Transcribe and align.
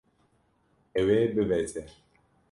Ew 0.99 1.07
ê 1.17 1.19
bibeze. 1.35 1.83